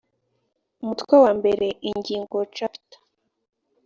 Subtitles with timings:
[0.81, 2.99] umutwe wa mbere ingingo chapter